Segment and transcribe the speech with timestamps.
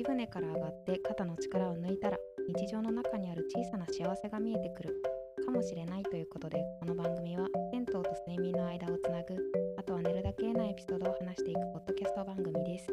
[0.00, 2.16] 湯船から上がって肩の力を抜いたら
[2.56, 5.02] 日常の中にある小さな幸せが見えてくる。
[5.44, 9.36] かもしれないということでこの番組は銭湯と睡眠の間をつなぐ
[9.76, 12.86] あとは寝るだけなエピソードを話していくポッドキャスト番組です。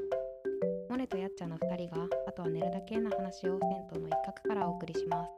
[0.90, 5.32] モネとやっちゃんの2人があとは寝るだけな話を銭湯の一角からお送りします。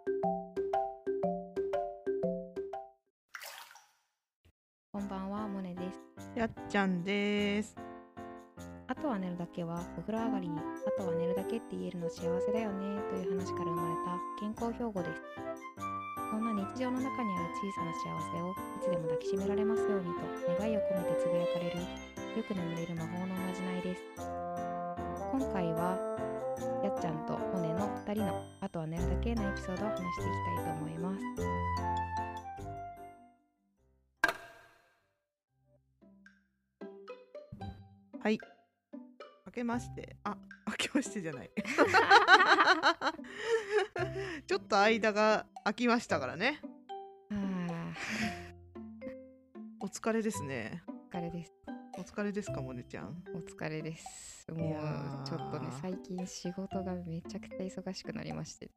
[4.92, 5.82] こんばんはモネで
[6.18, 6.32] す。
[6.36, 7.89] やっちゃんです。
[9.10, 15.22] は寝るだけはお風呂上がりにあとは寝るだけって言えるの幸せだよねという話から生まれた健康標語です。
[16.30, 21.82] そんな日常の中にある小さな幸せをいつでも抱きしめられますようにと願いを込めてつぶやかれる
[22.38, 24.02] よく眠れる魔法のおまじないです。
[25.32, 25.98] 今回は
[26.84, 32.09] やっちゃんとモネの2人のあとは寝るだけのエピソードを話していきたいと思います。
[39.60, 40.38] けまして、あ、
[40.68, 41.52] 明けましてじゃない。
[44.48, 46.62] ちょっと間が空きましたからね。
[47.32, 47.94] あ
[49.82, 50.84] お疲れですね。
[50.88, 51.59] ーお疲れです
[52.00, 53.22] お疲れですか、モネちゃん。
[53.36, 58.72] お疲れですいもうちょっとね最近仕事がめちゃくちゃ忙しくなりましてね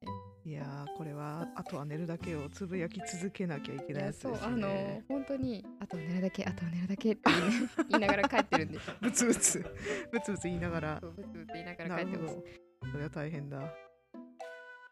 [0.45, 5.05] いやー、これは、あとは寝るだけをつぶやき続けなきゃいけないやつですそうあのね。
[5.09, 9.65] 本当にあとは寝るだけあとは寝るだけって言い,、ね、言いながら帰ってるんです ブツブツ、
[10.11, 12.45] ブツブツ言いながらブツブツ言いながら帰ってますど。
[12.91, 13.59] それは大変だ。
[13.59, 13.71] いや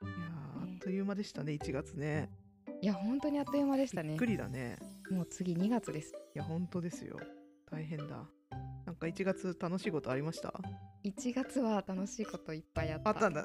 [0.03, 2.31] あっという間でしたね、1月ね。
[2.81, 4.79] いや本当にあっという間でしたねびっくりだね。
[5.11, 7.19] もう次2月ですいや、本当ですよ。
[7.71, 8.29] 大変だ。
[8.87, 10.53] なんか1月楽しいことありました
[11.05, 13.45] ？1月は楽しいこといっぱいあったあったんだ。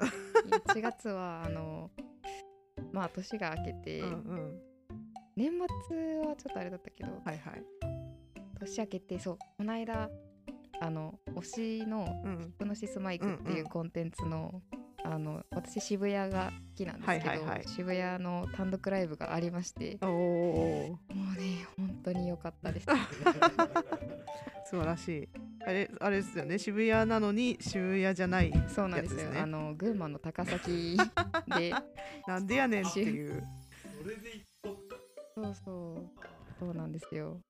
[0.66, 1.90] 1月はあの
[2.92, 4.60] まあ年が明けて、うんうん。
[5.36, 5.52] 年
[5.88, 7.62] 末はちょっとあれだったけどはいはい。
[8.58, 10.10] 年明けてそうこの間
[10.80, 12.38] あの推しのうん。
[12.40, 14.62] ヒプノシスマイクってうんいううんコンテンツの、
[15.04, 19.98] あの私渋谷が好きなんですけど、はいはいはい渋谷の単独ライブがありまして。
[20.00, 22.86] もうね本当に良かったです
[24.68, 25.28] 素晴らしい。
[25.64, 26.58] あれ、あれですよね。
[26.58, 28.52] 渋谷なのに渋谷じゃない。
[28.66, 30.96] そうなんですよあの群馬の高崎
[31.56, 31.72] で
[32.26, 33.44] なんでやねんっていう。
[35.36, 37.40] そうそうそうなんですよ、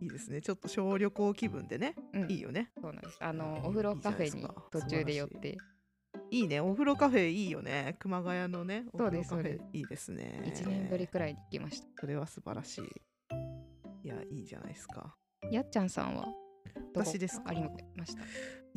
[0.00, 0.40] いいですね。
[0.40, 1.94] ちょっと小旅行気分でね。
[2.12, 2.72] うん、いいよね。
[2.80, 5.58] そうなんですあのお風呂カフェに途中で寄って
[6.30, 6.58] いいね。
[6.60, 7.94] お風呂カフェいいよね。
[8.00, 8.86] 熊谷のね。
[8.92, 10.42] お風呂カフェいいですね。
[10.44, 12.84] 1年ぶりくらいに行きましたそれは素晴らしい。
[14.02, 15.14] いや、いいじゃないですか。
[15.50, 16.26] やっちゃんさんは？
[16.94, 17.50] 私ですか？
[17.50, 17.62] あり
[17.96, 18.22] ました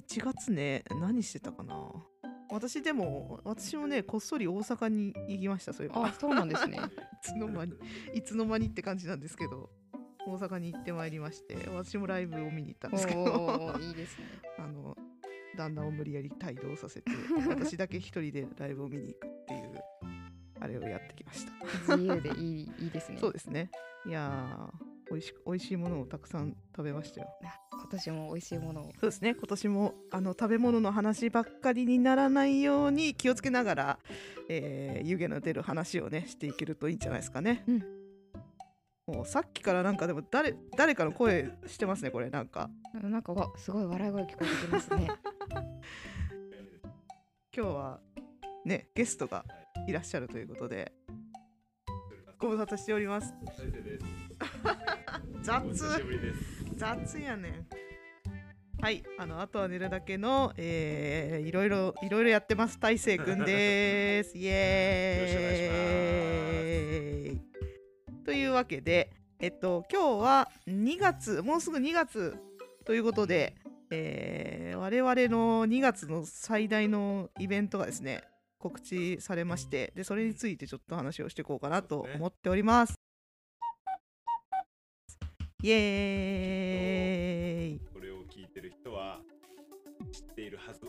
[0.08, 1.92] ？1月ね、何してたかな？
[2.52, 5.74] 私でも、私もね、こっそり大阪に行きました。
[5.74, 6.06] そういえば。
[6.06, 6.78] あそうなんですね。
[6.80, 6.82] い
[7.24, 7.74] つの間に
[8.14, 9.72] いつの間にって感じなんですけど
[10.28, 13.24] 大阪に行ってまいりまして私もライブを見に行ったんおですけど。
[13.74, 14.26] ーいいですね。
[14.60, 14.96] あの
[15.58, 17.10] 旦那を無理やり帯同させて
[17.48, 19.72] 私だけ一人でライブを見に行くっていう
[20.60, 21.54] あれをやってきました。
[21.96, 23.18] 自由でいいいいですね。
[23.22, 23.72] そうですね。
[24.06, 27.30] いやー美味しく美味しいものをたくさん食べましたよ。
[27.44, 28.92] あ今年も美味しいものを。
[29.00, 29.34] そうですね。
[29.34, 34.00] 今年もあの食べ物の話ばっかりにならないように気をつけながら、
[34.50, 37.84] えー湯気の出る話をねしていけるといいんじゃないですかね、うん。
[39.08, 42.30] もうさっきからなんかでも誰誰かの声してますねこれ。
[42.30, 42.70] なんか。
[42.94, 45.08] なんかわすごい笑い声聞こえてきますね。
[47.56, 48.02] 今日は
[48.66, 49.46] ねゲストが
[49.88, 50.92] いらっしゃるということで
[52.38, 53.34] ご無沙汰しております
[55.46, 55.62] 雑。
[56.76, 57.68] 雑やねん
[58.82, 62.80] はいあのあとは寝るだけの、えー、いろいろいろいろやってます。
[62.80, 64.36] 大成くんです。
[64.36, 67.40] イエーイ。
[68.26, 72.36] というわけでえっと今日は2月もうすぐ2月
[72.84, 73.56] ということで、
[73.92, 78.24] えー我々の2月の最大のイベントがですね
[78.60, 82.95] 告知されましてでそれについてちょっと話をしていこうかなと思っております。
[85.66, 89.20] イエーイこれを聞いてる人は
[90.12, 90.82] 知っているはず。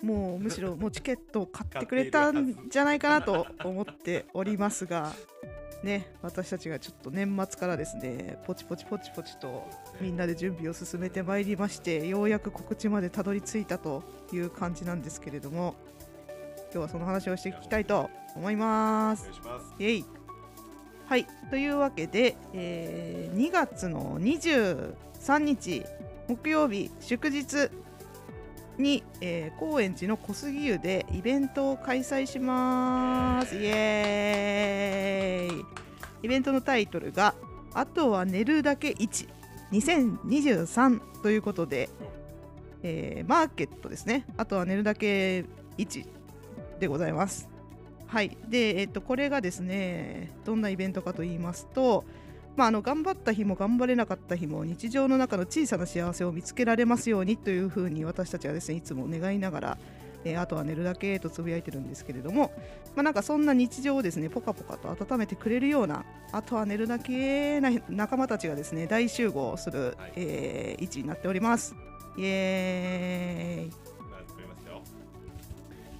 [0.00, 5.12] もうむしろもうチケットを買ってくれたんじゃないかなと思っておりますが
[5.82, 9.68] ね私たちがちょっと年末からですねポチポチポチポチと
[10.00, 15.74] みんなで準備を進めてまいりましてようやく告知までたどり着いたという感じなんですけれども
[16.72, 19.74] 今日はその話をしていきたいと思いますお願いします。
[19.80, 20.21] イエイ
[21.06, 21.26] はい。
[21.50, 25.84] というわけで、えー2月の23日
[26.28, 27.70] 木曜日祝日
[28.78, 33.56] に、えー高円寺の小杉湯でイベントを開催します。
[33.56, 35.64] イエーイ。
[36.22, 37.34] イベントのタイトルが
[37.74, 39.28] 「あとは寝るだけ1」
[39.72, 41.90] 2023ということで、
[42.82, 44.24] えーマーケットですね。
[44.36, 45.44] あとは寝るだけ
[45.78, 46.06] 1
[46.78, 47.51] でございます。
[48.12, 52.04] はい、で、えっと、これがですね、どんなイベントかと言いますと、
[52.56, 59.78] まあ、あの頑張った日も頑張れなかった日も日常の中の小さな幸せを見つけられますようにというふうに私たちはですねいつも願いながら、
[60.26, 62.52] えーあとは寝るだけとつぶやいてるんですけれども、
[62.94, 71.74] まあ、なんかそんな日常をですねポカポカと温めてくれるようなあとは寝るだけな仲間たちがですね大集合する、はいえー位置になっております。
[72.18, 73.92] イエーイ。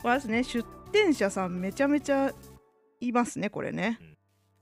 [0.02, 2.32] これですね出店者さんめちゃめちゃ
[3.00, 4.18] いますねこれね、うん。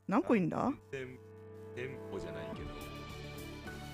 [0.09, 0.73] 何個いんだ？
[0.91, 1.19] 店
[1.75, 2.69] 店舗じゃないけど、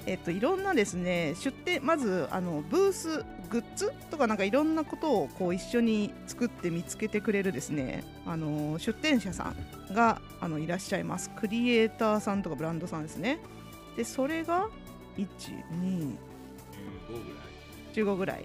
[0.06, 8.04] えっといろんなですね出店まずあのブースグッズとかなんかいろんなことをこう一緒に作って見つけてくれるですね。
[8.26, 9.54] あの出店者さ
[9.90, 11.30] んがあのいらっしゃいます。
[11.30, 13.38] クリエイターさんとかブランドさんですね。
[13.96, 14.68] でそれが
[15.16, 15.26] 1
[15.72, 16.16] 2
[17.08, 17.36] 15ぐらい。
[17.94, 18.44] 15ぐらい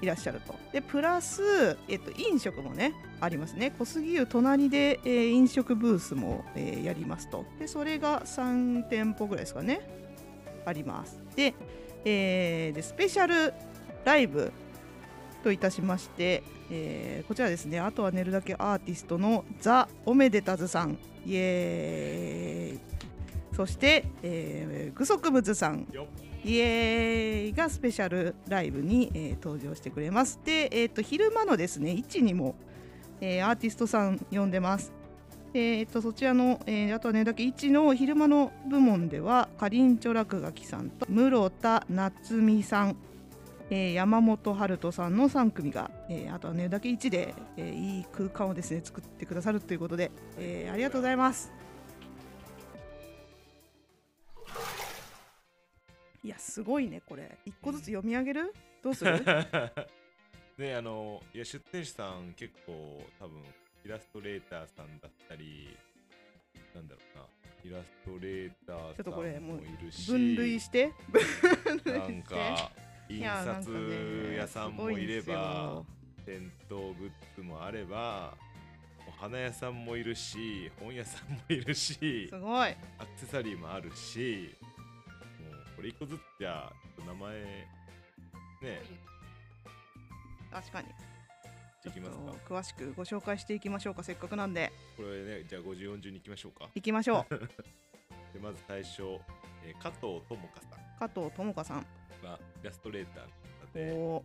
[0.00, 0.54] いらっしゃると。
[0.72, 3.72] でプラス、えっと、飲食もねありますね。
[3.78, 7.44] 小杉湯隣で、えー飲食ブースも、えーやりますと。
[7.58, 9.80] でそれが3店舗ぐらいですかね。
[10.64, 11.18] あります。
[11.34, 11.54] で,、
[12.04, 13.52] えーでスペシャル
[14.04, 14.52] ライブ
[15.42, 17.80] といたしまして、えーこちらですね。
[17.80, 20.98] あとは寝るだけアーティストのザ・オメデタズさん。
[21.26, 22.80] イエーイ。
[23.56, 25.86] そして、えー、グソクムズさん。
[26.44, 30.40] イエーイがスペシャルライブに、えー登場してくれます。
[30.44, 32.54] で、えー、と昼間のですね、位置にも、
[33.20, 34.92] えーアーティストさん呼んでます。
[35.54, 42.96] えー、とそちらの、えーあとはねだけ1の昼間の部門ではかりんちょ落書きさんと室田夏美さん、
[43.70, 51.57] えー山本春人さんの3組が、えーあとはねだけ1で、えーいい空間をですね作ってくださるということで、えーありがとうございます。
[56.24, 57.38] いやすごいねこれ。
[57.44, 58.54] 一個ずつ読み上げる？
[58.82, 59.18] どうする？
[60.58, 63.42] ねあのいや出店者さん結構多分
[63.84, 65.76] イラストレーターさんだったり
[66.74, 67.24] なんだろうな
[67.64, 70.92] イラストレーターちょっとこれもうさんもいるし分類して？
[71.84, 72.72] なんか
[73.08, 75.84] 印刷ね屋さんもいれば
[76.26, 78.36] 店頭グッズもあれば
[79.06, 82.70] お花屋さんもいるし本屋さんもいるしすごい。
[82.98, 84.54] アクセサリーもあるし
[85.78, 86.72] これ一個ずつじゃあ
[87.06, 88.82] 名前ね。
[90.50, 90.88] 確かに。
[91.84, 92.54] いきますか。
[92.56, 94.72] 詳しくご紹介していきましょうかせっかくなんで。
[94.96, 96.68] これねじゃあ50、40に行きましょうか。
[96.74, 97.34] いきましょう。
[98.34, 99.02] でまず最初、
[99.64, 101.08] えー加藤智香さん。
[101.08, 101.86] 加藤智香さん。
[102.26, 104.24] はイラストレーターの方でお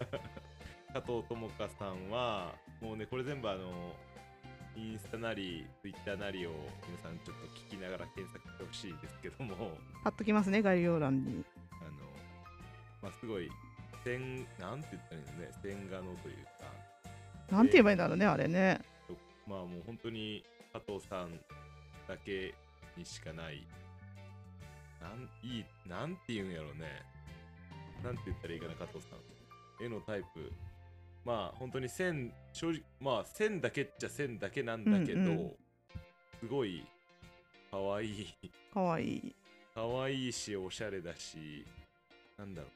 [0.94, 3.94] 加藤智香さんはもうねこれ全部あの
[4.76, 6.50] インスタなりツイッターなりを
[6.86, 9.72] 皆さんちょっと聞きながら検索してほしいですけども
[10.02, 11.44] 貼っときますね概要欄に。
[11.72, 11.90] あの
[13.02, 13.50] まあすごい
[14.04, 17.54] 線なんて言ったらいいのね線画のというか。
[17.54, 18.80] なんて言えばいいんだろうねあれね。
[19.46, 20.42] まあもう本当に
[20.72, 21.32] 加藤さん
[22.08, 22.54] だけ
[22.96, 23.66] にしかない。
[25.00, 27.02] なんいいなんて言うんやろうね。
[28.02, 29.84] なんて言ったらいいかな加藤さん。
[29.84, 30.52] 絵のタイプ
[31.24, 35.52] まあ本当に線正直まあ線だけっちゃ線だけなんだけど、うんうん。
[36.40, 36.84] すごい
[37.70, 38.06] かわい。
[38.10, 38.26] い
[38.72, 39.16] かわい。
[39.16, 39.34] い
[39.74, 41.64] かわいいしおしゃれだし
[42.38, 42.68] なんだろ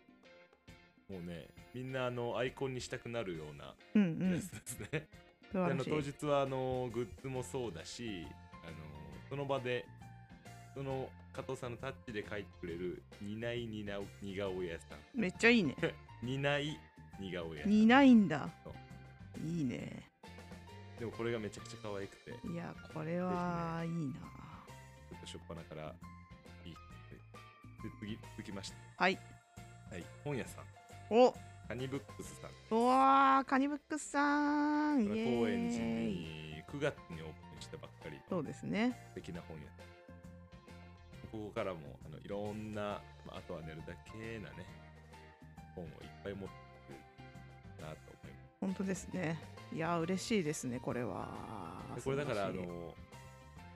[1.10, 1.12] う。
[1.14, 4.34] もうねみんなあのアイコンにしたくなるようなうんうん。
[4.34, 5.08] やつですね、
[5.52, 5.90] 素であの晴らしい。
[5.90, 8.26] 当日はあのグッズもそうだし
[8.64, 8.76] あの
[9.28, 9.84] その場で
[10.74, 15.20] その加藤さんのタッチで描いてくれる担い担う似顔絵屋さん。
[15.20, 15.76] めっちゃいいね。
[16.22, 16.78] 担い
[17.20, 18.48] 似顔絵似ないんだ。
[19.44, 20.10] いいね。
[20.98, 22.32] でもこれがめちゃくちゃ可愛くて。
[22.32, 24.36] ちょいやこれはいいな。
[25.16, 25.94] っとしょっぱなから
[26.64, 29.18] いいで次続きましてはい。
[29.90, 30.04] はい。
[30.24, 30.64] 本屋さん。
[31.14, 31.32] お。
[31.68, 32.76] カニブックスさん。
[32.76, 35.04] うわーカニブックスさん。
[35.04, 38.18] 高円寺に9月にオープンしたばっかり。
[38.28, 38.96] そうですね。
[39.08, 39.62] 素敵な本屋。
[41.32, 44.64] ここからもあのいろんな、まあ、あとは寝るだけなね
[45.74, 45.92] 本をいっ
[46.24, 46.65] ぱい持って
[48.66, 49.38] 本当ですね。
[49.72, 51.28] いや嬉しいですねこれは。
[52.04, 52.94] これだからあの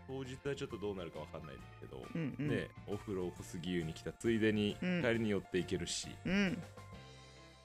[0.09, 2.49] 当日はちょっとどうなるかわかんないですけど、うんうん。
[2.49, 5.03] ねお風呂小杉湯に来たついでにうん。
[5.03, 6.63] 帰りに寄っていけるし、っうん。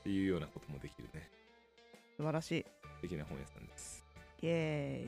[0.04, 1.28] ていうようなこともできるね。
[2.16, 2.66] 素晴らしい。
[2.98, 4.06] 素敵な本屋さんです。
[4.44, 5.06] イエ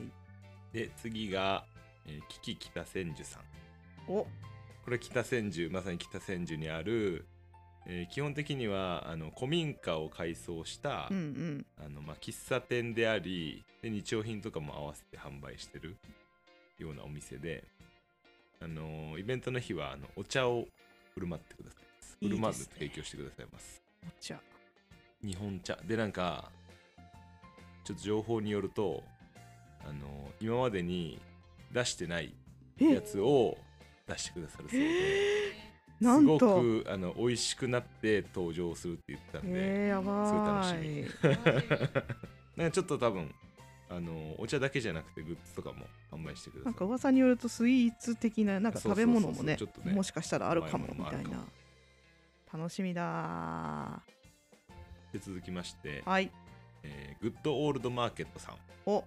[0.72, 0.86] ーイ。
[0.88, 1.64] で次が、
[2.04, 3.42] えー、キキ北千住さん。
[4.12, 4.26] お。
[4.84, 7.26] これ北千住まさに北千住にある、
[7.88, 11.66] えー基本的にはあの古民家を改装した、うんうん。
[11.78, 15.96] あのまあ、喫茶店でありで日用品とかも合わせて販売してる
[16.78, 17.64] ようなお店で、
[18.60, 20.66] あのーイベントの日はあのお茶を
[21.14, 21.76] 振る舞ってくださ
[22.20, 22.36] いいいね。
[22.36, 23.82] 振る舞う提供してくださいます。
[24.06, 24.38] お茶。
[25.22, 25.76] 日本茶。
[25.86, 26.50] でなんか
[27.84, 29.02] ちょっと情報によると
[29.88, 31.18] あの今までに
[31.72, 32.34] 出してない
[32.80, 33.56] えやつを
[34.06, 35.67] 出してくださるそうで
[36.00, 41.04] すごくあの美味しくなって登場するって言ってたんで、えー、やばい。
[41.04, 41.94] すごい
[42.56, 43.34] なんかちょっと多分
[43.90, 51.44] あのお茶だけじゃなくてグッズとかも販売してくださるなんか噂によるとスイーツ的ななんか食べ物もねもしかしたらあるかもみたいな。
[52.50, 54.02] 楽しみだ
[55.12, 56.30] で続きまして、はい。
[56.82, 58.56] えーグッドオールドマーケットさん。
[58.86, 59.04] お。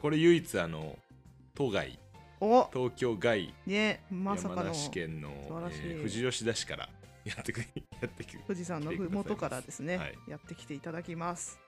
[0.00, 0.98] これ唯一あの
[1.54, 1.98] 都外
[2.42, 2.68] お。
[2.72, 3.54] 東京外。
[3.66, 4.62] ねまさかの。
[4.62, 6.88] 山梨県の富士吉田市から
[7.24, 7.64] やってく や
[8.06, 10.18] ってく富士山のふもとからですね、はい。
[10.26, 11.60] やってきていただきます。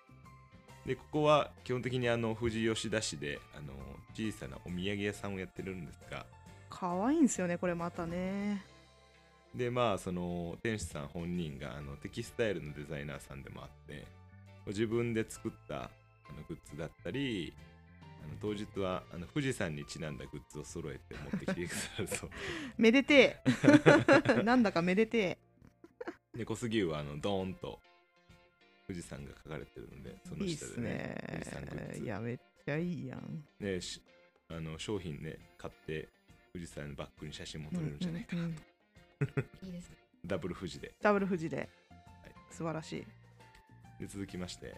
[0.84, 3.72] でここは基本的にあの富士吉田市であの
[4.12, 6.26] 小さなお土産屋さんをやってるんですが。
[6.68, 8.64] 可愛いんですよねこれまたね。
[9.54, 14.04] でまあその店主さん本人があのテキスタイルのデザイナーさんでもあって
[14.66, 15.90] 自分で作ったあ
[16.36, 17.54] のグッズだったり
[18.24, 22.30] あの当日はあの富士山にちなんだグッズを揃えて持ってきてくださるそう
[22.78, 23.36] めでて
[24.36, 24.42] え。
[24.42, 25.38] なんだかめでてえ。
[26.38, 27.80] で小杉湯はあのドーンと
[28.86, 31.24] 富士山が書かれてるのでそのいいっす下でね。
[31.28, 32.00] 富士山グッズ。
[32.00, 33.44] ねいやめっちゃいいやん。
[33.60, 34.02] ねし
[34.48, 36.08] あの商品ね買って
[36.52, 39.68] 富士山のバッグに写真も撮れるんじゃないかなと、うんうんうん。
[39.68, 39.96] いいですね。
[40.24, 40.94] ダブル富士で。
[41.00, 41.68] ダブル富士で。
[42.50, 43.06] 素晴らしい。
[44.00, 44.74] で続きまして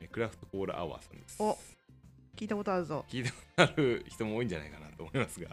[0.00, 1.42] えクラフトコーラアワーさんです。
[1.42, 1.56] お
[2.38, 3.04] 聞いたことあるぞ。
[3.08, 5.48] 聞いたことある人も多いんじゃないかなと思いますが。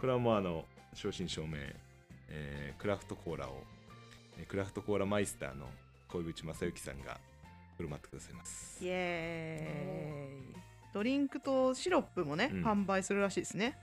[0.00, 0.64] これはもうあの
[0.94, 1.58] 正真正銘、
[2.28, 3.62] えークラフトコーラを、
[4.38, 5.66] えークラフトコーラマイスターの
[6.08, 7.18] 小口正幸さんが
[7.76, 8.84] 振る舞ってくださいます。
[8.84, 10.62] イエーイ。
[10.94, 12.64] ドリンクとシロップもね、うん。
[12.64, 13.76] 販売するらしいですね。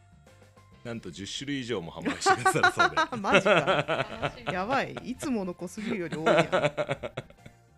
[0.86, 3.16] なんと10種類以上も販売してくださるそうで。
[3.22, 4.34] マジか。
[4.50, 4.94] やばい。
[5.04, 6.46] いつもの小杉より多いやん。
[6.48, 6.50] こ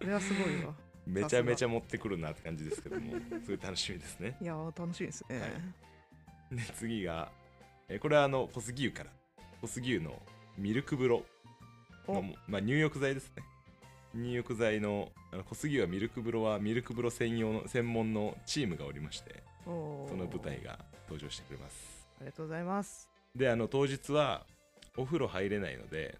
[0.02, 0.76] れはすごいわ
[1.12, 3.12] めちゃめちゃ持ってくるなって感じですけども。
[3.44, 4.38] すごい楽しみですね。
[4.42, 6.56] いやー楽しみですね、はい。
[6.56, 7.30] で次が、
[7.90, 9.10] えーこれはあの小杉湯から
[9.62, 10.22] 小杉湯の
[10.58, 11.26] ミルク風呂
[12.08, 12.24] のお。
[12.48, 13.44] まあ、入浴剤ですね。
[14.14, 22.08] 入浴剤のあの小杉湯はミルク風呂はミルク風呂専用の専門のチームがおりましてその舞台が登場してくれます。
[22.20, 23.10] ありがとうございます。
[23.36, 24.46] であの当日は
[24.98, 26.18] お風呂入れないので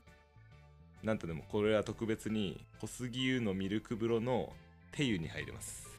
[1.04, 4.54] なんとでもこれは特別に小杉湯のミルク風呂の
[4.92, 5.90] 手湯に入れます。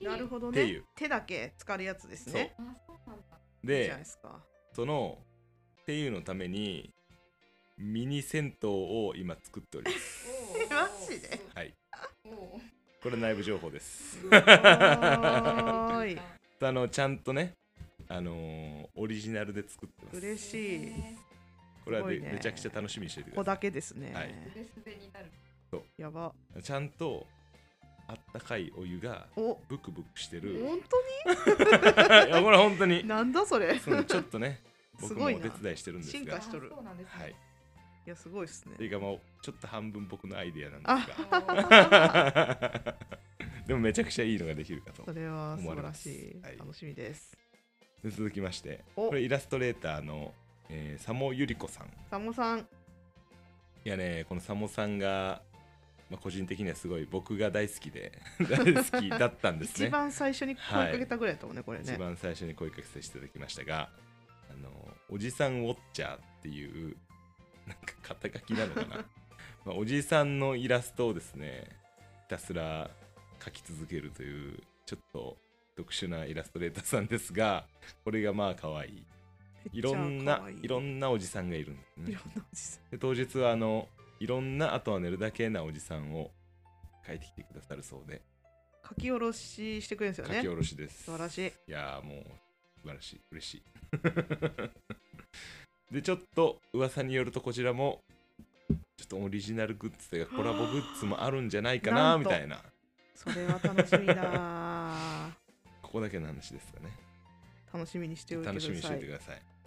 [0.00, 0.54] なるほどね。
[0.54, 2.54] 手湯手だけ浸かるやつですね。
[2.58, 2.96] あ、そう。
[3.08, 3.38] なんだ。
[3.62, 4.40] いいじゃないでですか。
[4.74, 5.18] その
[5.86, 6.92] 手湯のために
[7.76, 10.28] ミニ銭湯を今作っております。
[10.58, 11.40] え マジで？
[11.54, 11.74] はい。
[12.24, 12.60] おお。
[13.02, 14.20] これ内部情報です。
[14.20, 16.18] すごーい。
[16.62, 17.54] あのちゃんとね
[18.08, 20.18] あのーオリジナルで作ってます。
[20.18, 20.92] 嬉しい。
[21.84, 22.34] これはですごいね。
[22.34, 24.34] めちゃくちゃ楽しみにしておいてくここださだけですね、はい。
[24.50, 25.30] すべすべになる。
[25.96, 26.34] やば。
[26.58, 27.26] いちゃんと
[28.10, 30.58] あったかいお湯がおブクブクしてる。
[30.66, 30.78] 本
[32.26, 32.96] いやこれ本当に。
[32.96, 33.78] 当になんだそれ？
[33.78, 34.60] そうちょっとね
[34.98, 35.40] すごいな。
[35.40, 36.18] 僕もお手伝いしてるんですが。
[36.18, 36.70] 進化しとる。
[36.72, 37.22] あそうなんですね。
[37.22, 37.30] はい。
[37.30, 37.34] い
[38.06, 38.72] やすごいですね。
[38.74, 42.96] っていうかもうちょっと半分僕のアイデアなんあですが。
[43.68, 46.02] でもめちゃくちゃいいのができるかとそれは素晴ら思われます。
[46.02, 46.58] しい、はい。
[46.58, 47.38] 楽しみです。
[48.02, 49.08] で続きましてお。
[49.08, 50.34] これイラストレーターの、
[50.68, 51.90] えー、佐茂ゆり子さん。
[52.10, 52.66] サモさん。
[53.84, 55.42] いやねこの佐茂さんが、
[56.10, 58.12] まあ、個人的にはすごい僕が大好きで
[58.50, 59.86] 大好きだったんですね。
[59.86, 61.84] 一番最初に声かけたぐらいだったもんね、これね。
[61.92, 63.90] 一番最初に声かけさせていただきましたが
[64.50, 64.70] あの
[65.08, 66.96] おじさんウォッチャーっていう
[67.66, 68.96] なんか肩書きなのかな、
[69.64, 71.68] まあ、おじさんのイラストをですね
[72.24, 72.90] ひたすら
[73.38, 75.38] 描き続けるというちょっと
[75.76, 77.68] 特殊なイラストレーターさんですが
[78.04, 79.06] これがまあ可愛い。
[79.72, 79.82] い。
[79.82, 81.82] ろんないいろんなおじさんがいるんで
[82.54, 82.86] すね。
[82.90, 83.88] で当日はあの
[84.20, 86.30] いろんなあとは寝るだけなおじさんを
[87.06, 88.22] 描いてきてくださるそうで。
[88.88, 90.36] 書き下ろししてくれるんですよね。
[90.36, 91.04] 書き下ろしです。
[91.04, 91.46] 素晴らしい。
[91.46, 92.24] いやーもう
[92.82, 93.20] 素晴らしい。
[93.32, 93.62] 嬉しい。
[95.94, 98.04] でちょっと噂によるとこちらも
[98.96, 102.62] ちょっとオリジナルグッズというかコラボグッズもあるんじゃないかなみたいな。
[103.14, 105.30] それは楽しみだ。
[105.80, 106.90] ここだけの話ですかね。
[107.72, 108.70] 楽しみにしておいてください。
[108.70, 109.59] 楽しみにしておいてください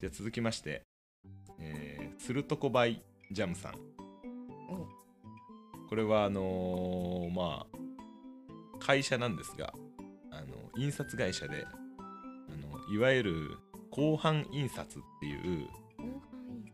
[0.00, 0.82] じゃあ続きまして、
[1.58, 3.02] えー、するとこバイ
[3.32, 3.72] ジャムさん。
[5.88, 7.78] これはあのーまあ
[8.78, 9.72] 会社なんですが
[10.30, 13.58] あの印刷会社であのいわゆる
[13.90, 15.66] 後半印刷っていう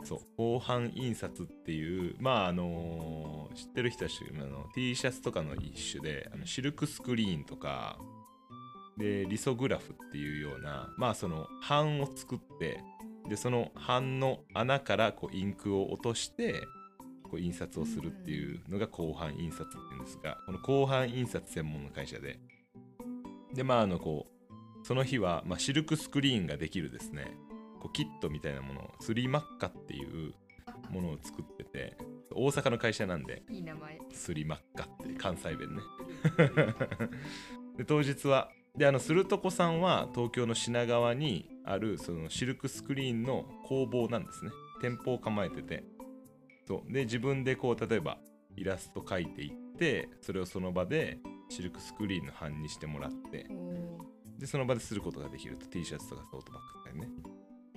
[0.04, 7.96] そう後半印刷っていうまああの知ってる人は知ってるあの T シャツとかの一種であのシルクスクリーンとか
[8.98, 12.80] でリソグラフっていうようなまあその版を作って
[13.28, 16.62] でその版の穴からこうインクを落として
[17.22, 22.38] こう印刷をするっていうのが広範印刷っていうんですがこの広範印刷専門の会社で。
[23.54, 27.36] でまああのこうその日は、まあ、シルクスクリーンができるですね。
[27.80, 30.34] こうキットみたいなものをスリーマッカっていう
[30.90, 31.96] ものを作ってて
[32.34, 33.98] 大阪の会社なんでいい名前。
[34.12, 35.82] スリマッカって関西弁ね。
[37.78, 44.50] で当日はであのするとこさんは東京の品川にあるそのシルクスクリーンの工房なんですね。
[44.80, 45.84] 店舗を構えてて。
[46.66, 46.92] そう。
[46.92, 48.18] で自分でこう例えば
[48.56, 51.18] イラスト描いていってそれをその場で
[51.48, 53.46] シルクスクリーンの版にしてもらって。
[54.38, 55.66] でその場ですることができると。
[55.66, 57.08] T シャツとかトートバッグとかね。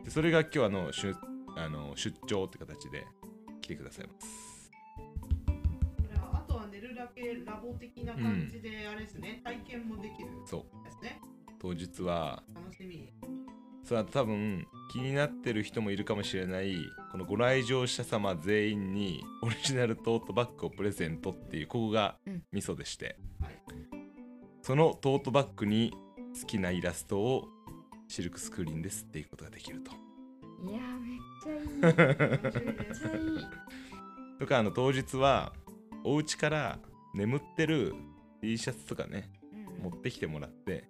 [0.04, 1.16] でそれが今日あの出
[1.56, 3.06] あの出張って形で
[3.62, 4.72] 来てくださいます。
[6.34, 11.20] あとは寝るだけラボ的な感じで、あれですね、体験もできるそうですね。
[11.60, 13.14] 当日は楽しみ。
[13.88, 16.76] それは多分気になってる人もいるかもしれない
[17.10, 22.44] このご来場者様全員にオリジナルトートバッグをプレゼントっていうここがうん。
[22.52, 23.58] ミソでして、はい
[24.62, 25.94] そのトートバッグに
[26.38, 27.46] 好きなイラストを
[28.10, 29.94] シルクスクリーンですっていうことができると。
[30.70, 31.68] いやめっちゃいい。
[31.70, 33.48] めっちゃいい。
[34.40, 35.54] とかあの当日は
[36.04, 36.80] お家から
[37.16, 37.96] 眠ってる
[38.42, 39.32] T シャツとかね
[39.82, 40.90] 持ってきてもらって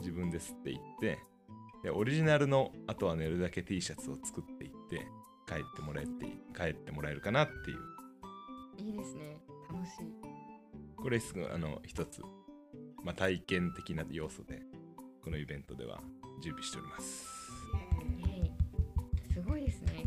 [0.00, 1.20] 自分ですって言って
[1.82, 5.06] でオリジナルのあとは寝るだけ T シャツを作っていって
[5.46, 6.10] 帰ってもらえて
[6.56, 7.78] 帰ってもらえるかなっていう。
[8.78, 9.38] いいですね。
[9.70, 10.28] 楽しい。
[10.96, 12.20] これすごいあの一つ、
[13.04, 14.62] まあ、体験的な要素で
[15.22, 16.00] このイベントでは
[16.42, 17.38] 準備しております。
[19.32, 20.04] すごいですね。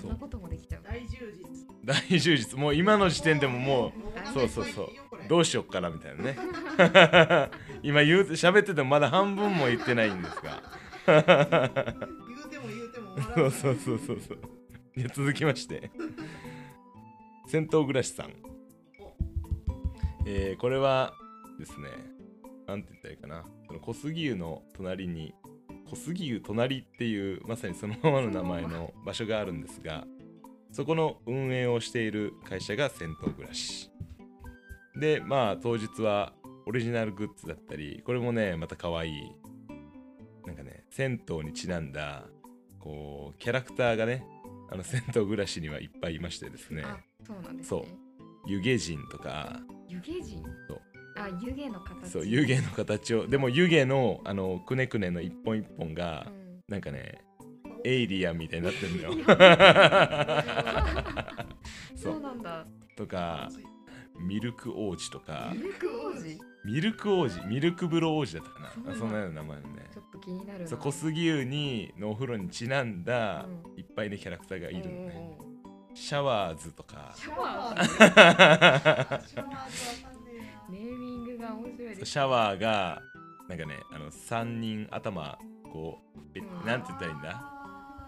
[0.00, 0.82] そんなこともできちゃう。
[0.82, 1.66] 大充実。
[1.84, 2.58] 大充実。
[2.58, 3.92] もう今の時点でももう
[4.32, 4.68] そうそうう。
[4.68, 6.36] うどうしよっかなみたいなね。
[7.82, 10.62] 今言う喋っててもまだ半分も言ってないんですが
[11.06, 14.38] 言うても言うても終わらないそうそうそうそう
[15.14, 15.90] 続きまして、
[17.48, 18.32] 戦闘暮らしさん。
[20.26, 21.14] えーこれは
[21.58, 21.88] ですね、
[22.66, 25.34] なんて言ったらいいかな、その小杉湯の隣に、
[25.90, 30.06] 小杉湯隣っていうまさにそのままの名前の場所があるんですが、
[30.72, 33.90] そこの運営をしている会社が戦闘暮らし。
[34.96, 36.32] で、まあ当日は
[36.66, 39.12] オリジナルグッズだったり、これもね、また可愛い
[40.46, 42.24] なんかね、銭湯にちなんだ、
[42.78, 44.24] こう、キャラクターがね、
[44.70, 47.80] あの銭湯暮らしにはいっぱいいましてですね、あそうなんですそう。
[47.82, 47.88] ね
[48.46, 50.42] 湯気人とか、湯気人？
[50.68, 50.80] そう。
[51.16, 52.10] あ湯気の形。
[52.10, 56.60] そう、湯気の形を、でも湯気の、あの、くねくねの一本一本がう、ん。
[56.68, 57.22] なんかね、
[57.84, 59.14] エイリアンみたいになってるんだよ。
[61.96, 62.66] そうなんだ。
[62.96, 63.48] とか、
[64.20, 65.52] ミルク王子とか。
[65.54, 66.38] ミ、ルク王子？
[66.64, 68.94] ミルク王子、ミルク風呂王子だったかな。
[68.96, 69.90] そんなような名前のね。
[69.92, 69.98] ち。
[69.98, 70.66] ょっと気になるな。
[70.66, 73.46] そう小杉湯にのお風呂にちなんだ、
[73.76, 75.54] ういっぱいねキャラクターがいるのね、うんうんうん
[75.96, 77.12] シャワーズとか。
[77.14, 80.32] シャワーシャワーズわかんね
[80.68, 83.00] えネーミングが面白いシャワーが
[83.48, 85.38] なんかねあの3人頭
[85.72, 86.66] こうえうん。
[86.66, 87.44] なんて言ったらいいんだ？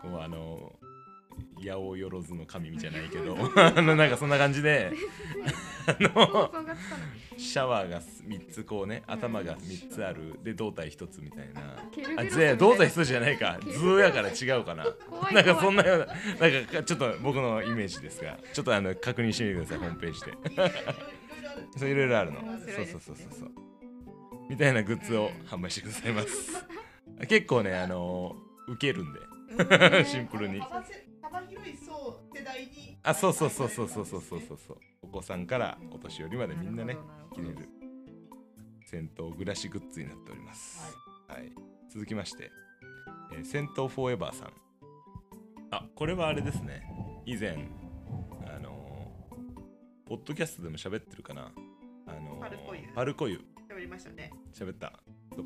[0.03, 0.73] こうあの
[1.61, 3.35] 八百万の神じゃないけど。
[3.39, 4.93] うん あのなんかそんな感じで。
[5.87, 6.75] あ想の
[7.39, 10.39] シャワーが3つこうね頭が3つある。
[10.43, 11.61] で胴体1つみたいな。
[11.61, 12.25] あみたいな。
[12.25, 13.59] ぜ胴体1つじゃないか。
[13.63, 14.85] 図やから違うかな。
[15.09, 16.13] 怖いなんかそんななようなな
[16.61, 18.39] んかちょっと僕のイメージですが。
[18.53, 20.33] ちょっとあの確認してみてくださいホームページで。
[21.79, 22.41] そういろいろあるの。
[22.41, 23.51] そうそうそうそうそう。
[24.49, 26.67] みたいなグッズを販売してくださいます。
[27.29, 28.37] 結構ねあの
[28.69, 29.21] 受けるんで。
[30.05, 30.61] シンプルに。
[30.61, 32.97] 幅広い層世代に。
[33.03, 36.97] あそうそうそうそうそうそうそうそうそうお子さんからお年寄りまでみんなね
[37.33, 37.69] 着れる
[38.85, 40.97] 銭湯暮らしグッズになっております、
[41.29, 41.53] はい、
[41.89, 42.51] 続きまして、
[43.33, 44.53] えー銭湯フォーエバーさん。
[45.71, 46.83] あこれはあれですね。
[47.25, 47.69] 以前
[48.47, 51.53] あのーポッドキャストでも喋ってるかな。
[52.07, 52.81] あのーパルコ湯。
[52.95, 53.41] パルコ湯。
[53.69, 54.33] 喋りましたね。
[54.55, 54.93] 喋った。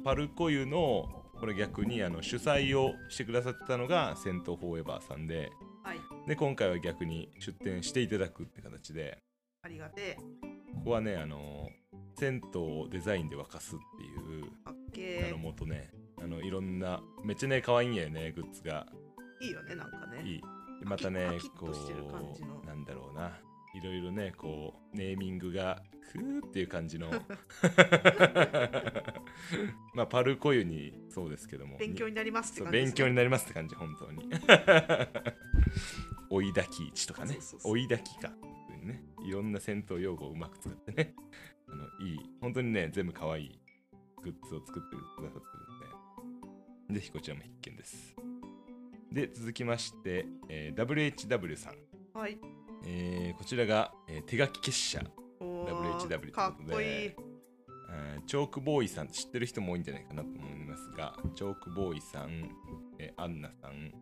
[0.05, 5.51] パルコ湯のこれ逆にあの主催をしてくださってたのが銭湯フォーエバーさんで
[5.83, 5.99] はい。
[6.29, 9.19] で今回は逆に出店していただくって形で
[9.63, 10.17] ありがてえ。
[10.75, 11.69] ここはねあの
[12.19, 15.91] 銭湯をデザインで沸かすっていうかっあけのもとね
[16.23, 18.87] あのいろんなめっちゃね可愛いんやよねグッズが。
[19.43, 20.23] えいいよねなんかね。
[20.25, 20.41] いい。
[20.81, 22.61] でまたねパキッことしてる感じの。
[22.63, 23.39] うなんだろうな。
[23.73, 27.11] いろいろねこうネーミングがクーっていう感じの。
[29.95, 31.77] まあパルコ湯にそうですけども。
[31.79, 34.31] 勉強になりますってそう感じ勉強になりますって感じ本当に。
[36.31, 37.35] 追いだき市とかね。
[37.35, 38.33] そうそうそう追いだきか
[39.31, 41.15] いろんな戦闘用語をうまく使ってね
[41.71, 43.61] あのいい本当にね全部可愛い
[44.23, 48.17] グッズを作ってくださってるんでぜひこちらも必見です。
[49.13, 51.77] で続きまして、えー WHW さん、
[52.19, 52.37] はい。
[52.85, 55.01] えーこちらが、えー手書き結社。
[55.41, 56.33] WHW ということで。
[56.33, 56.89] かっこいい。
[56.89, 62.51] えーチョークボーイさん知ってる人も多いんじゃないかなと思いますがチョークボーイさん、
[62.99, 63.93] えーアンナさん、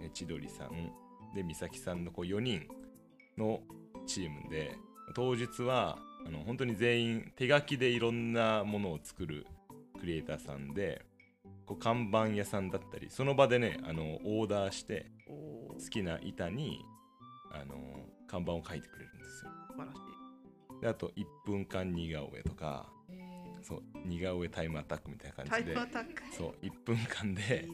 [0.00, 0.92] えー千鳥さん
[1.34, 2.66] で美咲さんのこう4人
[3.38, 3.60] の
[4.06, 4.76] チームで
[5.14, 9.46] 当日はあの本当に全員手書きでいろんなものを作る
[9.98, 11.04] クリエイターさんで
[11.66, 16.84] こう看板屋さんだったりその場でねあのオーダーして好きな板に
[17.52, 17.74] あの
[18.26, 19.50] 看板を書いてくれるんですよ。
[19.68, 20.80] 素晴らしい。
[20.80, 22.88] であと1分間似顔絵とか
[23.62, 25.74] そう似顔絵タイムアタックみたいなタ感じで
[26.36, 27.68] そう1分間で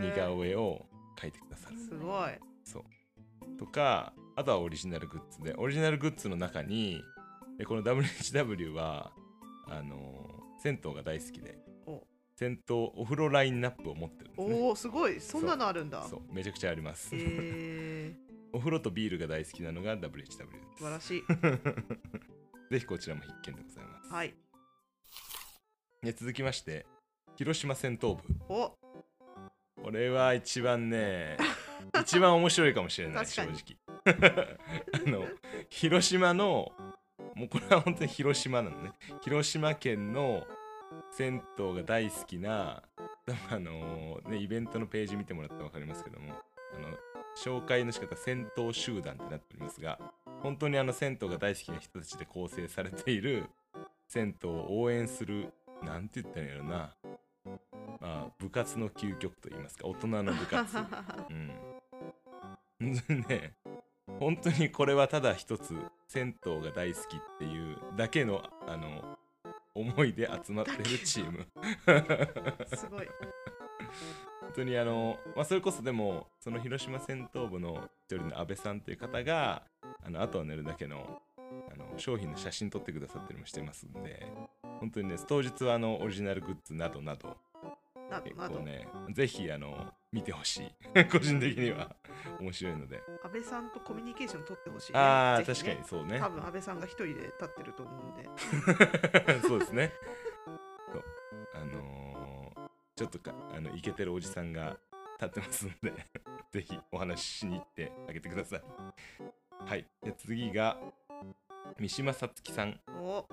[0.00, 0.86] 似顔絵を
[1.18, 2.30] 描いてくださるすごい。
[2.64, 3.58] そう。
[3.58, 5.54] とかあとはオリジナルグッズで。
[5.56, 7.02] オリジナルグッズの中に
[7.58, 9.12] でこの WHW は
[9.68, 10.28] あの
[10.62, 11.58] 銭湯が大好きで。
[11.86, 12.02] お。
[12.36, 14.60] 銭湯お風呂ラインナップを持ってるんですね。
[14.60, 15.20] おおすごい。
[15.20, 16.02] そんなのあるんだ。
[16.02, 16.20] そう。
[16.32, 18.16] めちゃくちゃあります、へえ
[18.52, 20.36] お風呂とビールが大好きなのが WHW です。
[20.78, 21.24] 素晴らしい。
[22.70, 24.34] ぜひこちらも必見でございます、はい。
[26.02, 26.86] で続きまして
[27.36, 28.22] 広島戦闘部。
[28.48, 28.76] お。
[29.80, 31.36] これは一番ね
[32.00, 35.24] 一番面白いかもしれない正確直あの
[35.68, 36.72] 広島の
[37.34, 38.92] もうこれは本当に広島なのね。
[39.22, 40.46] 広島県の
[41.10, 42.82] 銭湯が大好きな
[43.50, 46.34] あのねイベントのページ見てもらったら分かりますけども
[46.76, 46.88] あの
[47.36, 49.98] 紹介の仕方銭湯集団ってなっておりますが
[50.42, 53.46] 本当にあの銭湯が大好きな人たちで構成されている
[54.08, 56.94] 銭湯を応援するなんて言ったらいいんやろな。
[58.00, 60.76] まあ部活の究極と言いますか大人の部活。
[61.30, 61.50] うん。
[63.28, 63.54] ね
[64.20, 65.74] 本当にこれはただ一つ
[66.08, 69.16] 銭湯が大好きっていうだけのあの
[69.74, 71.46] 思いで集まってるチーム。
[72.76, 73.08] すごい。
[74.40, 79.62] 本当にあの、まあ、それこそでもその広島戦闘部の一人の安倍さんという方が
[80.04, 81.20] あのあとは寝るだけの
[81.72, 84.26] あの商品の写真撮ってくださったりもしてますんで
[84.80, 87.36] 本当にね当日はあのオリジナルグッズなどなど
[88.24, 91.04] 結構ねぜひあの見てほしい。
[91.10, 91.96] 個人的には
[92.40, 92.98] 面白いので。
[92.98, 95.44] 安倍さんとコミュニケーション取ってほしいね、ああ、ね。
[95.44, 96.18] かにそうね。
[96.20, 98.28] 多分安倍さんが一人で立ってると思うんで。
[99.46, 99.92] そうですね。
[101.54, 104.78] あのーちょっとかあのイケてるおじさんが
[105.20, 105.92] 立ってますので
[106.52, 108.62] ぜひお話ししに行ってあげてください。
[109.66, 109.86] はい。
[110.00, 110.78] で次が
[111.78, 113.26] 三島さつきさんお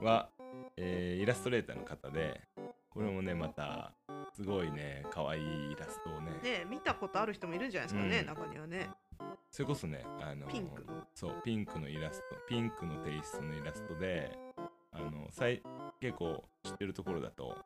[0.00, 0.28] は、
[0.76, 2.40] えーイラストレーターの方で
[2.88, 3.92] これもねまた
[4.32, 6.32] すごいね可愛いイラストをね。
[6.42, 8.26] ね見たことある人もいるんじゃないですかね、うん。
[8.26, 8.90] 中にはね
[9.50, 11.06] それこそねあのーピンクの。
[11.14, 14.38] そうピンクのイラストピンクのテイストのイラストで
[14.92, 15.62] あの最
[16.00, 17.56] 結構知ってるところだと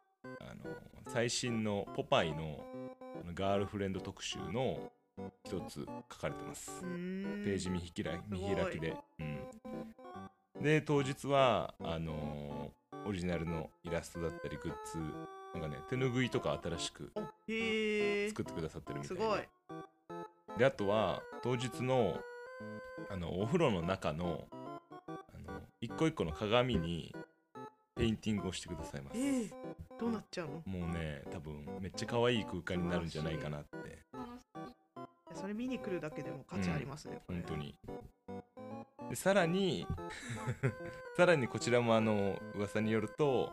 [0.40, 0.64] あの
[1.08, 2.64] 最新のポパイの
[3.22, 4.90] あのガールフレンド特集の
[5.44, 6.80] 一つ書かれてます。
[6.82, 8.54] ページ見開見すごい。
[8.56, 8.96] 開きで、
[10.56, 12.72] うん、で当日はあの
[13.06, 14.98] オリジナルのイラストだったりグッズ
[15.58, 19.22] なんかね手ぬぐいとか新しく作ってくださってるみたいで。
[19.22, 19.40] すごい
[20.58, 22.18] であとは当日の
[23.10, 24.44] あのお風呂の中の
[25.06, 25.12] あ
[25.46, 27.14] の一個一個の鏡に
[27.96, 29.50] ペインティングをしてくださいます、えー、
[29.98, 30.52] どうなっちゃうの？
[30.66, 34.04] もうね多分めっちゃ可愛い空間になるんじゃないかなって。
[35.34, 37.40] それ見に来るだけでも価値ありますね、これ。
[37.40, 37.74] 本当に。
[39.10, 39.86] でさらに
[41.16, 43.52] さらにこちらもあの噂によると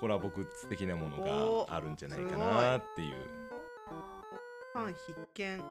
[0.00, 3.14] コラボグッズ的なものがあるんじゃないかなっていう。
[4.72, 5.64] ファン必見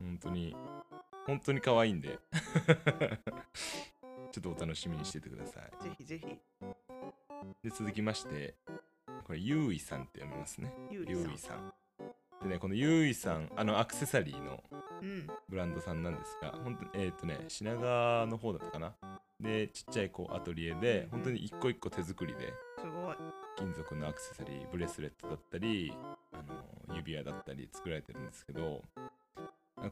[0.00, 0.56] 本当に。
[1.26, 2.18] 本当に可愛いんで。
[4.32, 5.82] ちょっとお楽しみにしててください。
[5.82, 6.26] ぜひぜひ。
[7.62, 8.54] で続きまして
[9.24, 10.72] これゆういさんって読みますね。
[10.90, 11.72] ゆういさん。
[12.42, 14.62] でねこのゆういさんあのアクセサリーの
[15.00, 15.26] うん。
[15.48, 18.94] ブランドさんなんですが本当にえっ、とね品川の方だったかな？
[19.40, 23.16] でちっちゃいこうアトリエで本当に一個一個手作りですごい。
[23.56, 25.92] 金属のアクセサリーブレスレットだったり
[26.32, 28.82] あの指輪だったり作られてるんですけど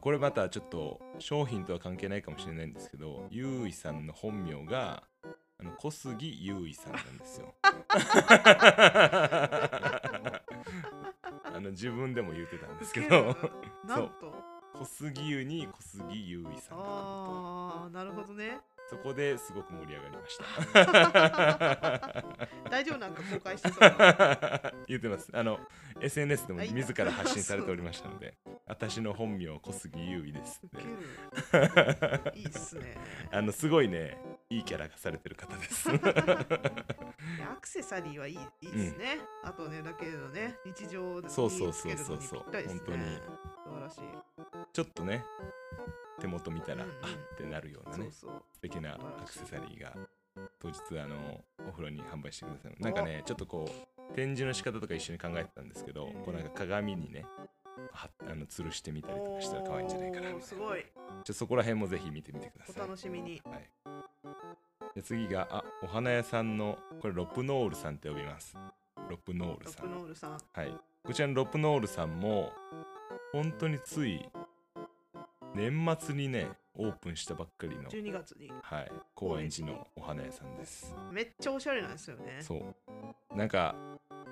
[0.01, 5.03] これまたちょっと商品とは関係ないかもしれないんですけどゆういさんの本名が
[5.59, 7.55] あの小杉ゆういさんなんですよ。
[11.45, 13.35] あの自分でも言ってたんですけど。
[13.85, 13.97] な。
[13.97, 14.57] んと？
[14.77, 18.59] 小杉湯に小杉ゆういさんがああなるほどね。
[18.87, 20.45] そこですごく盛り上がりました。
[22.69, 23.69] 大丈夫なんか公開して
[24.87, 25.29] 言ってます。
[25.33, 25.59] あの
[25.99, 30.69] SNS でも自ら発信されておりましたので私の本名小杉ゆういですっ
[32.35, 32.97] いいっすね。
[33.31, 34.17] あのすごいね
[34.49, 35.89] いいキャラがされてる方です。
[35.89, 35.95] ア
[37.61, 42.51] クセサリーはいいいいですね、あとねだけどね日常でそうそうそうそうそう。
[42.51, 42.63] ね。
[42.67, 42.97] 本当に。
[43.05, 44.01] 素晴ららしい。
[44.73, 45.23] ちょっとね
[46.19, 46.97] 手元見たら、うんうん。
[47.03, 48.43] あってなるようなねそうそう。
[48.53, 49.95] 素敵なアクセサリーが
[50.59, 52.75] 当日あのお風呂に販売してくださる。
[52.79, 56.13] なんかねちょっとこう展示の仕方とか一緒に考えてたんですけど、うん。
[56.23, 57.25] こうなんか鏡にね
[57.91, 60.85] はあの吊るしてみたりとかしたら可愛いんじゃないかなすごい。
[61.23, 62.75] ちょそこら辺もぜひ見てみてください。
[62.83, 63.41] お楽しみに。
[63.45, 63.69] はい、
[64.95, 68.55] で次があお花屋さんのこれロプノールさんって呼びます。
[69.09, 69.87] ロプノールロさん。
[69.87, 70.37] プノールさん。
[70.53, 70.73] はい。
[71.03, 72.51] こちらのロプノールさんも
[73.31, 74.25] 本当につい
[75.55, 78.51] 年末にねオープンしたばっかりの12月に。
[78.61, 80.95] はい高円寺のお花屋さんです。
[81.11, 82.37] めっちゃおしゃれなんですよね。
[82.41, 82.75] そう。
[83.35, 83.75] なんか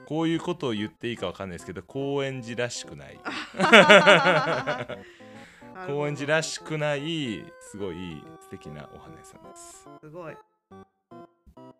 [0.07, 3.19] こういうことを言っていいかわかんないですけど高円寺らしくない。
[5.87, 9.89] 高円寺らしくないすごい素敵なお花屋さんです。
[10.01, 10.37] すごい。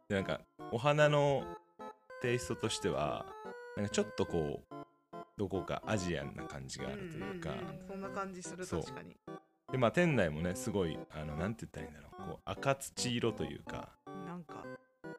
[0.10, 1.44] でなんかお花の
[2.22, 3.26] テイストとしては
[3.76, 4.76] なんかちょっとこう
[5.38, 7.88] どこかアジアンな感じがあるというか、んんん。
[7.88, 9.16] そんな感じする確かに。
[9.72, 12.30] でまあ店内もねすごいあのなんて言ったらいいんだろう。
[12.32, 13.90] こう赤土色というか。
[14.26, 14.66] なんか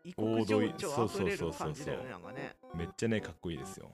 [0.04, 3.90] 異国情緒あふれる感じだよねなんかねめっちゃねかっこいいですよ。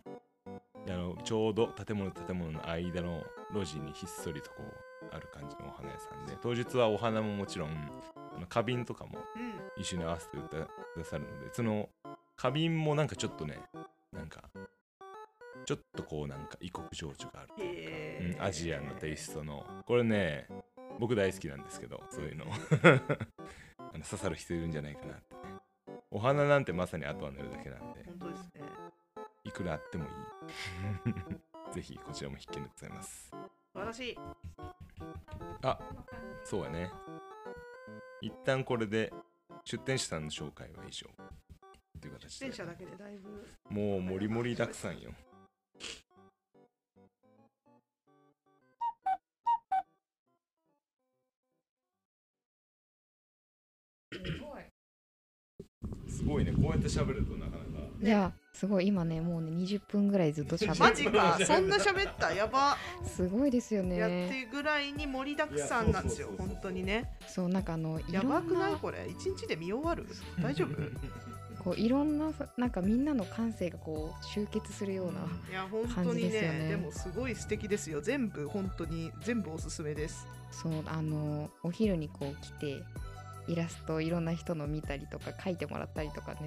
[0.87, 3.23] であのちょうど建物と建物の間の
[3.55, 9.53] 路地にひっそりとこうある感じのお花屋さんで当日はお花ももちろんあの花瓶とかもうん。
[9.81, 10.57] 一緒に合わせて売って
[10.95, 11.88] くださるのでその
[12.37, 13.61] 花瓶もなんかちょっとね
[14.12, 14.42] なんか
[15.64, 19.64] ちょっとこうなんか異国情緒があるというか、うんアジアンのテイストの。
[19.87, 20.49] これね
[20.99, 22.47] 僕大好きなんですけどそういうの。
[23.79, 25.40] あの刺さる人いるんじゃないかなってね。
[26.11, 27.91] お花なんてまさにあとは塗るだけなんで
[29.62, 30.11] くらあってもいい。
[31.72, 33.31] ぜひこちらも必見でございます。
[33.31, 34.18] 素晴らしい
[35.62, 35.79] あ
[36.44, 36.90] そうやね。
[38.20, 39.12] 一旦これで
[39.64, 41.09] 出店者さんの紹介は以上。
[42.01, 42.29] という形で。
[42.31, 43.48] 出演者だけでだいぶ。
[43.70, 45.12] もうもりもりたくさんよ。
[56.09, 56.53] すごいね。
[56.53, 57.72] こうやって喋るとなかなか。
[58.01, 62.33] いやすごい今ねもうね20分ぐらいずっと喋っ マジかそんな喋った？
[62.33, 62.77] やば。
[63.05, 67.11] すごいですよやっねてぐらいに盛りだくさんなんですよ本当にね。
[67.27, 68.73] そうなんかあのいやろんばくない？
[68.73, 70.07] なこれ一日で見終わる？
[70.41, 70.77] 大丈夫？
[71.65, 76.31] こういろんななんかみんなの感性がこう集結するようないや本当感じにね。
[76.31, 78.01] ですよねでもすごい素敵ですよ。
[78.01, 80.27] 全部本当に全部おすすめです。
[80.51, 82.83] そうあのお昼にこう来て
[83.49, 86.41] イラストいろんな人の見たりとか書いてもらったりとかね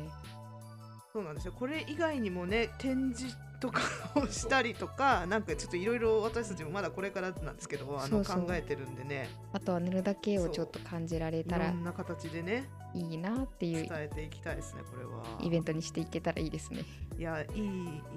[1.15, 1.53] そうなんですよ。
[1.57, 3.79] これ以外にもね展示とか
[4.15, 9.29] をしたりとか なんかちょっといろいろ私たちもまだこれからなんですけどあの考えてるんでね。
[9.53, 15.23] あとは寝るだけをちょっと感じられいたらろんな形でねいいなっていう伝えていきたいですねこれは。
[15.39, 16.83] イベントにしていけたらいいですね。
[17.17, 17.63] いやいい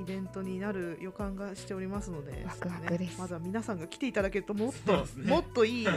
[0.00, 3.10] イベントになる予感がしておりますのでワクワクです。
[3.12, 5.30] ねまずは皆さんが来ていただけるともっと、ね。
[5.30, 5.88] もっといい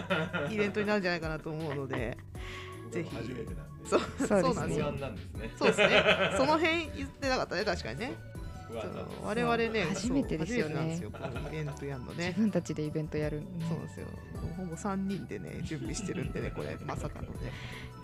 [0.51, 2.15] イベントになるんじゃないかなと思うので
[2.91, 3.15] ぜひ。
[3.15, 3.89] 初めてなんで。
[3.89, 3.99] そう。
[3.99, 4.33] そうです。
[4.33, 4.79] ねそうなんです。
[4.79, 4.93] よ
[5.57, 6.03] そうですね。
[6.37, 8.13] その辺言ってなかったね確かにね。
[9.23, 10.97] 我々ね初めてですよね。
[10.97, 12.27] イベントやるのね。
[12.27, 14.07] 自分たちでイベントやる、そうなんですよ。
[14.57, 17.51] ほぼ3人でね準備してるんでね これまさかのね。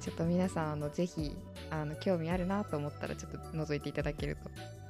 [0.02, 1.36] ちょっと皆さんあのぜひ
[1.70, 4.50] あの興味あるなと思ったらちょっと覗いていただけると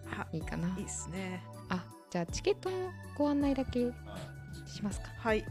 [0.09, 0.67] はいいかな。
[0.77, 1.43] いいっすね。
[1.69, 3.91] あじゃあチケットのご案内だけ
[4.65, 5.09] しますか。
[5.17, 5.45] はい。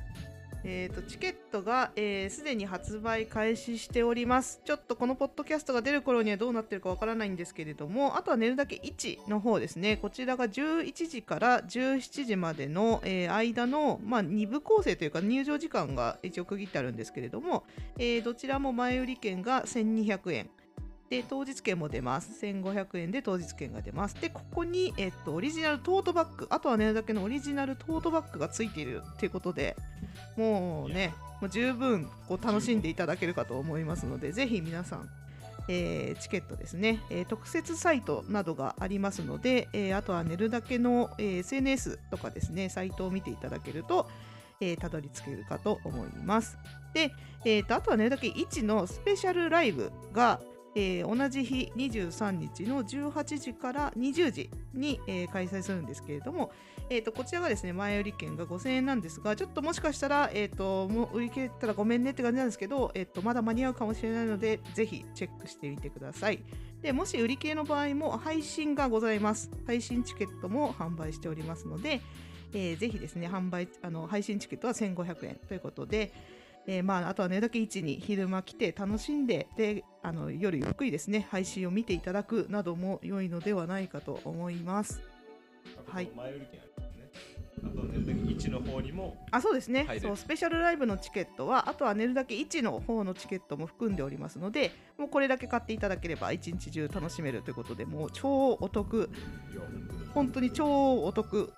[0.68, 4.60] えー、とチケットがすで、ー、に発売開始しております。
[4.64, 17.62] ちょっとこのポッドキャストが出る頃にはどうなってるかわからないんですけれども、あとは寝るだけ1の方ですね、こちらが11時から17時までの、えー間の、まあ、2部構成というか入場時間が一応区切ってあるんですけれども、
[17.96, 20.50] えーどちらも前売り券が1200円。
[21.10, 29.76] で当日券も出ます1500円で当日券が出ますでここに、えっと、オリジナルトートバッグあとは寝るだけのオリジナルトートバッグがついているということで
[30.36, 35.08] もうねもう十分こう楽しんでいただけるかと思いますのでぜひ皆さん、
[35.68, 44.08] えーチケットですね、えー特設サイトなどがありますので、えーあとは寝るだけの、えー SNS とかですねサイトを見ていただけると、
[44.60, 46.56] えーたどり着けるかと思います。
[46.94, 47.12] で、
[47.44, 50.40] えーとあとは寝るだけ1のスペシャルライブが
[50.74, 56.50] えー同じ日23日の18時から20時に、えー開催するんですけれども、
[56.88, 66.42] えー、とこちらがですね前売り券が5000円なんですがちょっともしかしたら、えー、ともう売り切れたらごめんねって感じなんですけど、えー、とまだ間に合うかもしれないのでぜひチェックしてみてください。
[66.82, 69.50] でもし売り切れの場合も配信がございます。
[69.66, 72.00] 配信チケットも販売しておりますので、
[72.52, 76.12] えーぜひですね販売あの配信チケットは1500円ということで
[76.68, 85.00] えーまあ、あとは寝ねだけ1に昼間来て楽しんでであの夜ゆっくりですね配信を見ていただくなども良いのではないかと思います。
[85.86, 86.10] はい。
[86.16, 86.65] 前売り券
[87.64, 89.86] あとね、だけ1の方にもあそうですね。
[90.00, 99.10] そうスペシャルライブのチケットはあとは寝るだけ1の方のチケットも含んでおりますのでもうこれだけ買っていただければ一日中楽しめるということでもう超お得
[100.16, 101.52] 本当に超お得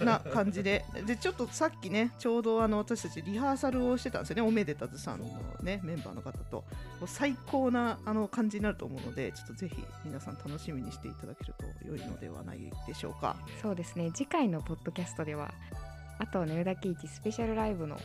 [0.00, 0.84] な感じで。
[1.04, 4.42] でちょっとさっきねちょうどあの私たちリハーサルをしてたんですよね。
[4.42, 5.26] おめでたずさんの
[5.62, 6.64] ねメンバーの方と。
[7.00, 13.36] もう最高なあの感じになると思うのでちょっとぜひ皆さん楽しみにしていただけると良いのではないでしょうか。
[13.60, 14.12] そうですね。
[14.12, 15.52] 次回のポッドキャストでは
[16.18, 17.98] あとは寝るだけ一スペシャルライブの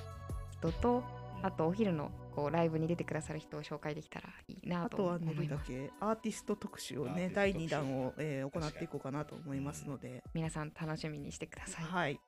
[0.52, 1.04] 人と
[1.42, 5.72] あとお昼のこうライブに出てくださる人を紹介できたらいいなとあとは思います。
[5.72, 7.70] 寝るだけアーティスト特集をね第2特集。
[7.70, 10.22] 弾を、えー行っていこうかなと思いますので。
[10.34, 11.86] 皆さん楽しみにしてください。
[11.86, 12.20] はい。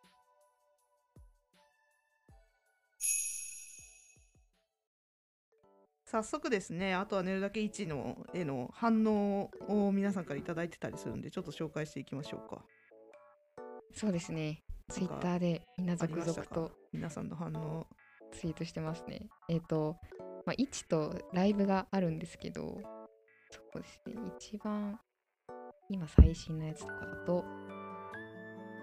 [6.06, 12.62] 早速ですねあとは寝るだけ1のへの反応を皆さんからいただいてたりするんでちょっと紹介していきましょうか
[13.96, 14.62] そうですね。
[14.90, 17.88] ツイッターでみんな続々と皆さんの反応。
[18.34, 19.30] ツイートしてますね。
[19.50, 19.96] えっ、と
[20.46, 22.78] まあ1とライブがあるんですけど
[23.50, 24.16] そうですね。
[24.38, 25.00] 一番
[25.90, 27.46] 今最新のやつとかだと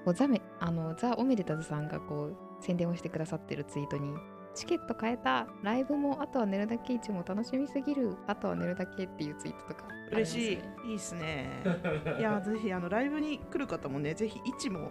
[0.04, 4.14] こうザメあのザ・オメデタズさんがこう宣伝をしてくださってるツイートに
[4.54, 5.46] チケット買えた。
[5.62, 6.94] ライブもあとは寝るだけ。
[6.94, 8.16] 一も楽しみすぎる。
[8.26, 9.84] あとは寝るだけっていうツイートとか。
[9.88, 10.74] あるんです嬉しいね。
[10.86, 11.48] いいっすね。
[12.18, 14.90] いやぜひあのライブに来る方もねぜひ1も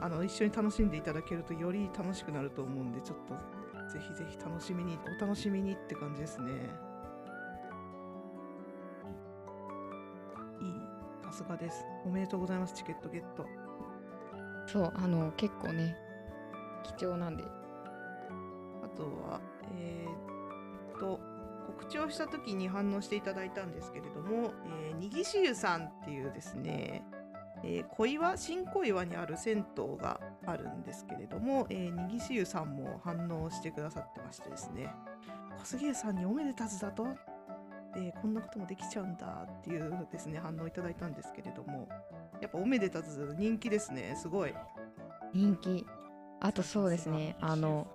[0.00, 3.34] あの一緒に楽しんでいただけるとより楽しくなると思うんでちょっと
[3.88, 6.52] ぜひぜひ楽しみにお楽しみにって感じですね。
[10.60, 10.80] いい
[11.24, 11.84] さすがです。
[12.04, 13.44] おめでとうございますチケットゲット。
[14.66, 15.96] そうあの結構ね
[16.84, 17.59] 貴重なんであ
[18.96, 19.40] とは
[19.76, 21.20] えーっと
[21.66, 24.52] 告知をした時に反応していただいたんですけれども、
[24.88, 27.04] えー、にぎしゆさんっていうですね、
[27.64, 34.92] えー小岩新小岩にある銭湯があるんですけれども、えー、にぎしゆさんも反応してくださってましてですね
[35.60, 37.06] 小杉湯さんにおめでたずだと、
[37.96, 41.88] えーこんなこともできちゃうんだっていうですね反応いただいたんですけれども
[42.40, 44.54] やっぱおめでたず人気ですねすごい。
[45.34, 45.86] 人気。
[46.40, 47.86] あとそうですねあの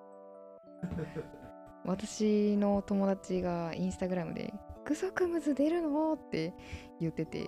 [1.85, 6.53] 私の友達がインスタグラムで「クソクムズ出るの?」って
[6.99, 7.47] 言ってて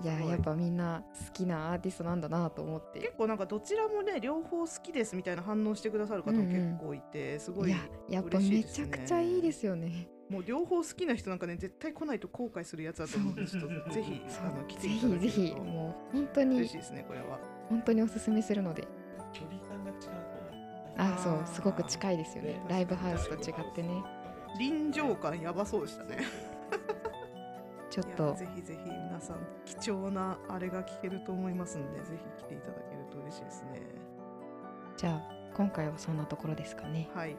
[0.00, 3.00] いややっぱみんな好きなアーティストなんだなと思って。
[3.00, 10.08] 結構なんかどちらもね両方好きですみたいな反応してくださる方も結構いて、すごいいややっぱめちゃくちゃいいですよね。
[10.30, 15.26] もう両方好きな人なんかね絶対来ないと後悔するやつだと思うんでちょっとぜひあの来ぜていただけると。
[15.26, 15.54] ひぜひ。
[15.54, 17.40] もう本当に嬉しいですねこれは。
[17.68, 18.86] 本当におすすめするので。
[19.32, 19.58] 距離
[20.98, 22.54] あそうすごく近いですよね。
[22.54, 24.02] ねライブハウスと違ってね。
[24.58, 26.18] 臨場感やばそうでしたね。
[27.90, 28.34] ちょっと。
[28.34, 33.80] ぜひぜひ皆さん貴重なあれが聞けると思いますんでぜひ来ていただけると嬉しいですね。
[34.96, 35.22] じゃあ
[35.54, 37.08] 今回はそんなところですかね。
[37.14, 37.36] はい。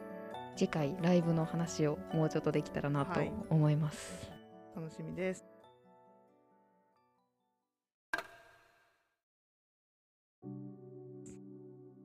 [0.56, 3.32] 次回ライブの話をもうちょっとできたらなとはい。
[3.50, 4.30] 思います、
[4.74, 5.44] 楽しみです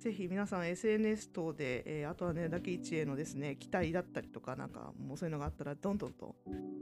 [0.05, 6.35] ぜひ皆さん SNS 等で、えーあとはねだけ一へのですね期待だったりとかなんかもうそういうのがあったらどんどんと、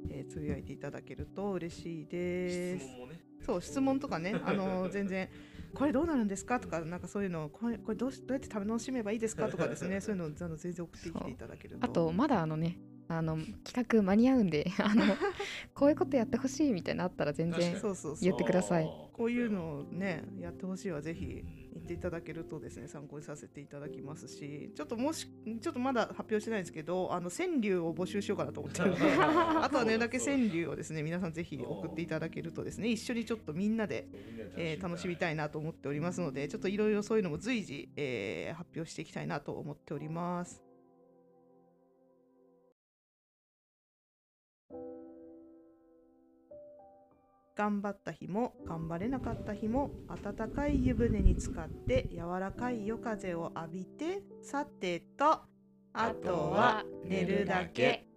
[0.09, 2.85] えーつぶやいていただけると嬉しいです。
[2.85, 3.19] 質問もね。
[3.45, 5.29] そう質問とかね あの全然
[5.73, 11.85] これどうなるんですかとかなんかそういうのこれこれどうしどうやって楽しめばいいですかとかですね そういうのをあの全然送ってきていただけると。
[11.85, 15.05] あとまだあのねあの企画間に合うんで あの
[15.73, 18.23] こういうことやってほしいみたいなのあったら全然確かそうそうそう。
[18.25, 18.85] 言ってください。
[19.13, 25.27] こういうのをねやってほしいはぜひ言っていただけるとですね参考にさせていただきますしちょっともし
[25.61, 28.81] ちょっとまだ発表してないんですけどあの川柳を募集しようかなと思って。
[28.83, 34.07] るんであとはねだけ川柳をですね皆さんぜひ送っていただけるとですね一緒にちょっとみんなで、
[34.55, 40.72] えー楽しみたいなと思っておりますのでちょっといろいろそういうのも随時、えー発表していきたいなと思っております。
[47.55, 55.41] 頑張った日も頑張れなかった日も温かい湯船に浸かって柔らかい夜風を浴びてさてと
[55.93, 58.12] あとは寝るだけ。